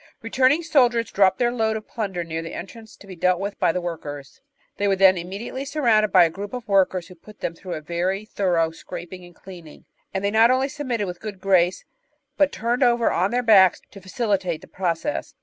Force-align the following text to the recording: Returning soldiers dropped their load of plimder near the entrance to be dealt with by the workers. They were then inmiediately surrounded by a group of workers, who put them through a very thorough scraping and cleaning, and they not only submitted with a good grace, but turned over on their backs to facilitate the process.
Returning 0.23 0.63
soldiers 0.63 1.11
dropped 1.11 1.37
their 1.37 1.51
load 1.51 1.77
of 1.77 1.87
plimder 1.87 2.23
near 2.25 2.41
the 2.41 2.55
entrance 2.55 2.95
to 2.95 3.05
be 3.05 3.15
dealt 3.15 3.39
with 3.39 3.59
by 3.59 3.71
the 3.71 3.79
workers. 3.79 4.41
They 4.77 4.87
were 4.87 4.95
then 4.95 5.15
inmiediately 5.15 5.63
surrounded 5.67 6.11
by 6.11 6.23
a 6.23 6.29
group 6.31 6.53
of 6.53 6.67
workers, 6.67 7.07
who 7.07 7.13
put 7.13 7.41
them 7.41 7.53
through 7.53 7.75
a 7.75 7.81
very 7.81 8.25
thorough 8.25 8.71
scraping 8.71 9.23
and 9.23 9.35
cleaning, 9.35 9.85
and 10.11 10.25
they 10.25 10.31
not 10.31 10.49
only 10.49 10.69
submitted 10.69 11.05
with 11.05 11.17
a 11.17 11.19
good 11.19 11.39
grace, 11.39 11.85
but 12.35 12.51
turned 12.51 12.81
over 12.81 13.11
on 13.11 13.29
their 13.29 13.43
backs 13.43 13.79
to 13.91 14.01
facilitate 14.01 14.61
the 14.61 14.67
process. 14.67 15.35